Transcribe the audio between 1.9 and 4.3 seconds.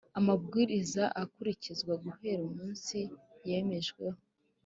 guhera umunsi yemejweho